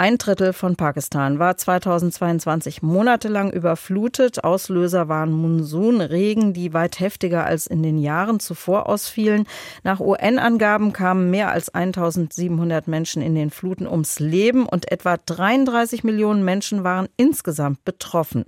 Ein 0.00 0.16
Drittel 0.16 0.52
von 0.52 0.76
Pakistan 0.76 1.40
war 1.40 1.56
2022 1.56 2.82
monatelang 2.82 3.50
überflutet. 3.50 4.44
Auslöser 4.44 5.08
waren 5.08 5.32
Monsunregen, 5.32 6.52
die 6.52 6.72
weit 6.72 7.00
heftiger 7.00 7.44
als 7.44 7.66
in 7.66 7.82
den 7.82 7.98
Jahren 7.98 8.38
zuvor 8.38 8.88
ausfielen. 8.88 9.48
Nach 9.82 9.98
UN-Angaben 9.98 10.92
kamen 10.92 11.30
mehr 11.32 11.50
als 11.50 11.74
1700 11.74 12.86
Menschen 12.86 13.22
in 13.22 13.34
den 13.34 13.50
Fluten 13.50 13.88
ums 13.88 14.20
Leben 14.20 14.66
und 14.66 14.88
etwa 14.92 15.16
33 15.16 16.04
Millionen 16.04 16.44
Menschen 16.44 16.84
waren 16.84 17.08
insgesamt 17.16 17.84
betroffen. 17.84 18.44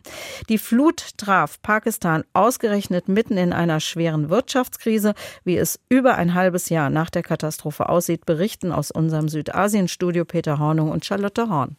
Die 0.48 0.58
Flut 0.58 1.18
traf 1.18 1.60
Pakistan 1.62 2.22
ausgerechnet 2.32 3.08
mitten 3.08 3.36
in 3.36 3.52
einer 3.52 3.80
schweren 3.80 4.30
Wirtschaftskrise. 4.30 5.14
Wie 5.42 5.56
es 5.56 5.80
über 5.88 6.14
ein 6.14 6.34
halbes 6.34 6.68
Jahr 6.68 6.90
nach 6.90 7.10
der 7.10 7.24
Katastrophe 7.24 7.88
aussieht, 7.88 8.24
berichten 8.24 8.70
aus 8.70 8.92
unserem 8.92 9.28
Südasien-Studio 9.28 10.24
Peter 10.24 10.60
Hornung 10.60 10.92
und 10.92 11.04
Charlotte 11.04 11.39
Charlotte 11.40 11.50
Horn. 11.50 11.76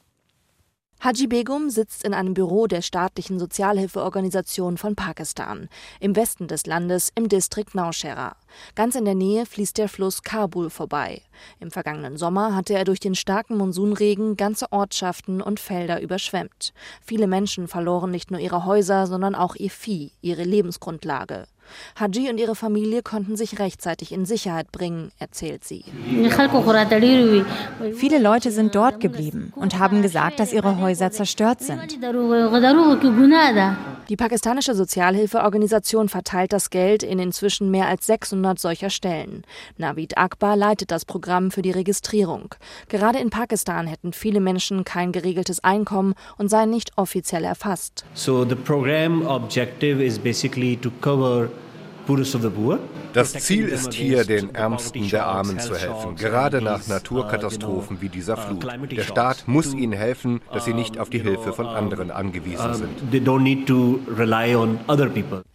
Haji 1.04 1.26
Begum 1.28 1.72
sitzt 1.72 2.04
in 2.04 2.14
einem 2.14 2.36
Büro 2.36 2.68
der 2.68 2.84
staatlichen 2.84 3.40
Sozialhilfeorganisation 3.40 4.78
von 4.78 4.96
Pakistan, 4.96 5.68
im 6.00 6.16
Westen 6.16 6.48
des 6.48 6.68
Landes 6.68 7.12
im 7.16 7.28
Distrikt 7.28 7.74
Naushera. 7.74 8.36
Ganz 8.76 8.96
in 8.96 9.06
der 9.06 9.16
Nähe 9.16 9.48
fließt 9.48 9.80
der 9.80 9.90
Fluss 9.90 10.22
Kabul 10.22 10.70
vorbei. 10.70 11.24
Im 11.60 11.72
vergangenen 11.72 12.18
Sommer 12.18 12.56
hatte 12.56 12.76
er 12.76 12.86
durch 12.86 13.00
den 13.00 13.16
starken 13.16 13.58
Monsunregen 13.58 14.38
ganze 14.38 14.72
Ortschaften 14.72 15.42
und 15.42 15.60
Felder 15.60 16.02
überschwemmt. 16.02 16.72
Viele 17.04 17.26
Menschen 17.26 17.68
verloren 17.68 18.12
nicht 18.12 18.30
nur 18.30 18.40
ihre 18.40 18.66
Häuser, 18.66 19.08
sondern 19.08 19.34
auch 19.34 19.56
ihr 19.56 19.72
Vieh, 19.72 20.12
ihre 20.22 20.44
Lebensgrundlage. 20.44 21.48
Haji 22.00 22.30
und 22.30 22.38
ihre 22.38 22.56
Familie 22.56 23.02
konnten 23.02 23.36
sich 23.36 23.60
rechtzeitig 23.60 24.12
in 24.12 24.26
Sicherheit 24.26 24.72
bringen, 24.72 25.12
erzählt 25.20 25.64
sie. 25.64 25.84
Viele 27.96 28.20
Leute 28.20 28.52
sind 28.52 28.76
dort 28.76 29.00
geblieben 29.00 29.54
und 29.56 29.80
haben 29.80 30.02
gesagt, 30.02 30.40
dass 30.40 30.54
ihre 30.54 30.80
Häuser 30.80 31.12
zerstört 31.12 31.62
sind. 31.62 31.80
Die 34.12 34.18
pakistanische 34.18 34.76
Sozialhilfeorganisation 34.76 36.10
verteilt 36.10 36.52
das 36.52 36.70
Geld 36.70 37.02
in 37.02 37.18
inzwischen 37.18 37.72
mehr 37.72 37.88
als 37.88 38.08
600 38.08 38.60
solcher 38.60 38.90
Stellen. 38.90 39.46
Navid 39.78 40.18
Akbar 40.18 40.58
leitet 40.58 40.92
das 40.92 41.06
Programm 41.06 41.50
für 41.50 41.62
die 41.62 41.72
Registrierung. 41.72 42.54
Gerade 42.90 43.20
in 43.20 43.30
Pakistan 43.30 43.88
hätten 43.88 44.12
viele 44.12 44.42
Menschen 44.42 44.84
kein 44.84 45.14
geregeltes 45.14 45.64
Einkommen 45.64 46.14
und 46.38 46.50
seien 46.50 46.72
nicht 46.72 46.92
offiziell 46.98 47.46
erfasst. 47.46 48.04
So 48.14 48.44
the 48.44 48.56
program 48.56 49.26
objective 49.26 50.04
is 50.04 50.20
basically 50.20 50.76
to 50.76 50.92
cover 51.00 51.48
das 53.14 53.34
Ziel 53.34 53.68
ist 53.68 53.94
hier, 53.94 54.24
den 54.24 54.56
Ärmsten 54.56 55.10
der 55.10 55.26
Armen 55.26 55.60
zu 55.60 55.76
helfen, 55.76 56.16
gerade 56.16 56.62
nach 56.62 56.88
Naturkatastrophen 56.88 58.02
wie 58.02 58.10
dieser 58.10 58.38
Flut. 58.38 58.66
Der 58.92 59.04
Staat 59.04 59.48
muss 59.48 59.74
ihnen 59.74 59.94
helfen, 59.94 60.42
dass 60.54 60.66
sie 60.66 60.74
nicht 60.74 60.98
auf 60.98 61.10
die 61.10 61.22
Hilfe 61.22 61.54
von 61.54 61.68
anderen 61.68 62.12
angewiesen 62.12 62.74
sind. 62.74 62.90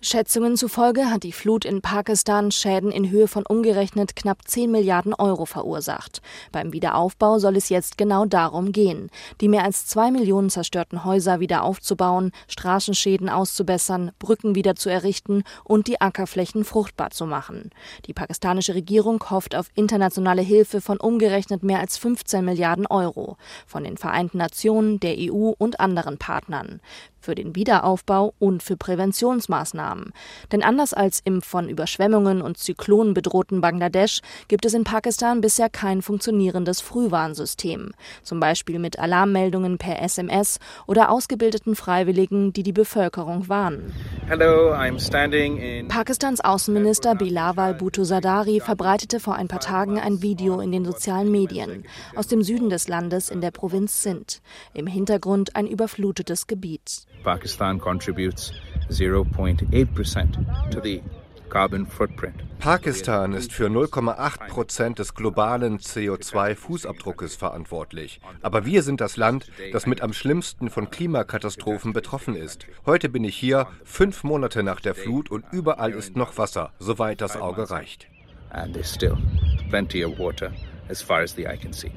Schätzungen 0.00 0.56
zufolge 0.56 1.10
hat 1.10 1.22
die 1.22 1.32
Flut 1.32 1.64
in 1.64 1.80
Pakistan 1.80 2.50
Schäden 2.50 2.90
in 2.90 3.10
Höhe 3.10 3.28
von 3.28 3.44
umgerechnet 3.46 4.16
knapp 4.16 4.46
10 4.46 4.70
Milliarden 4.70 5.14
Euro 5.14 5.46
verursacht. 5.46 6.20
Beim 6.52 6.72
Wiederaufbau 6.72 7.38
soll 7.38 7.56
es 7.56 7.68
jetzt 7.68 7.98
genau 7.98 8.24
darum 8.24 8.72
gehen, 8.72 9.10
die 9.40 9.48
mehr 9.48 9.64
als 9.64 9.86
zwei 9.86 10.10
Millionen 10.10 10.50
zerstörten 10.50 11.04
Häuser 11.04 11.40
wieder 11.40 11.62
aufzubauen, 11.62 12.32
Straßenschäden 12.48 13.28
auszubessern, 13.28 14.12
Brücken 14.18 14.54
wieder 14.54 14.74
zu 14.76 14.88
errichten 14.88 15.42
und 15.64 15.86
die 15.86 16.00
Ackerflächen 16.00 16.45
Flächen 16.46 16.64
fruchtbar 16.64 17.10
zu 17.10 17.26
machen. 17.26 17.70
Die 18.06 18.12
pakistanische 18.12 18.74
Regierung 18.74 19.22
hofft 19.30 19.56
auf 19.56 19.66
internationale 19.74 20.42
Hilfe 20.42 20.80
von 20.80 20.98
umgerechnet 20.98 21.64
mehr 21.64 21.80
als 21.80 21.98
15 21.98 22.44
Milliarden 22.44 22.86
Euro 22.86 23.36
von 23.66 23.82
den 23.82 23.96
Vereinten 23.96 24.38
Nationen, 24.38 25.00
der 25.00 25.16
EU 25.18 25.52
und 25.58 25.80
anderen 25.80 26.18
Partnern 26.18 26.80
für 27.26 27.34
den 27.34 27.56
Wiederaufbau 27.56 28.34
und 28.38 28.62
für 28.62 28.76
Präventionsmaßnahmen. 28.76 30.12
Denn 30.52 30.62
anders 30.62 30.94
als 30.94 31.20
im 31.24 31.42
von 31.42 31.68
Überschwemmungen 31.68 32.40
und 32.40 32.56
Zyklonen 32.56 33.14
bedrohten 33.14 33.60
Bangladesch 33.60 34.20
gibt 34.46 34.64
es 34.64 34.74
in 34.74 34.84
Pakistan 34.84 35.40
bisher 35.40 35.68
kein 35.68 36.02
funktionierendes 36.02 36.80
Frühwarnsystem, 36.80 37.90
zum 38.22 38.38
Beispiel 38.38 38.78
mit 38.78 39.00
Alarmmeldungen 39.00 39.76
per 39.76 40.00
SMS 40.00 40.60
oder 40.86 41.10
ausgebildeten 41.10 41.74
Freiwilligen, 41.74 42.52
die 42.52 42.62
die 42.62 42.72
Bevölkerung 42.72 43.48
warnen. 43.48 43.92
Hello, 44.28 44.74
Pakistans 45.88 46.40
Außenminister 46.40 47.14
Bilawal 47.14 47.74
Bhutto 47.74 48.02
Sadari 48.02 48.58
verbreitete 48.58 49.20
vor 49.20 49.36
ein 49.36 49.46
paar 49.46 49.60
Tagen 49.60 50.00
ein 50.00 50.20
Video 50.20 50.60
in 50.60 50.72
den 50.72 50.84
sozialen 50.84 51.30
Medien 51.30 51.84
aus 52.16 52.26
dem 52.26 52.42
Süden 52.42 52.68
des 52.68 52.88
Landes 52.88 53.30
in 53.30 53.40
der 53.40 53.52
Provinz 53.52 54.02
Sindh. 54.02 54.40
Im 54.74 54.88
Hintergrund 54.88 55.54
ein 55.54 55.68
überflutetes 55.68 56.48
Gebiet. 56.48 57.06
Pakistan 57.22 57.78
contributes 57.78 58.52
0.8% 58.90 60.70
to 60.72 60.80
the 60.82 61.00
Pakistan 62.58 63.32
ist 63.32 63.52
für 63.52 63.66
0,8 63.66 64.48
Prozent 64.48 64.98
des 64.98 65.14
globalen 65.14 65.78
CO2-Fußabdruckes 65.78 67.36
verantwortlich. 67.36 68.20
Aber 68.42 68.66
wir 68.66 68.82
sind 68.82 69.00
das 69.00 69.16
Land, 69.16 69.50
das 69.72 69.86
mit 69.86 70.00
am 70.00 70.12
schlimmsten 70.12 70.70
von 70.70 70.90
Klimakatastrophen 70.90 71.92
betroffen 71.92 72.34
ist. 72.36 72.66
Heute 72.84 73.08
bin 73.08 73.24
ich 73.24 73.36
hier, 73.36 73.68
fünf 73.84 74.24
Monate 74.24 74.62
nach 74.62 74.80
der 74.80 74.94
Flut 74.94 75.30
und 75.30 75.44
überall 75.52 75.92
ist 75.92 76.16
noch 76.16 76.38
Wasser, 76.38 76.72
soweit 76.78 77.20
das 77.20 77.36
Auge 77.36 77.70
reicht. 77.70 78.08
And 78.50 78.72
there's 78.72 78.92
still 78.92 79.16
plenty 79.68 80.04
of 80.04 80.18
water 80.18 80.52
as 80.88 81.02
far 81.02 81.20
as 81.20 81.34
the 81.34 81.46
eye 81.46 81.56
can 81.56 81.72
see. 81.72 81.92